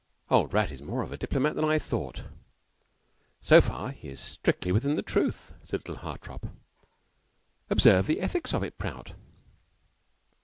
[0.31, 2.23] ("Old Rat is more of a diplomat than I thought.
[3.39, 6.47] So far he is strictly within the truth," said little Hartopp.
[7.69, 9.13] "Observe the ethics of it, Prout.")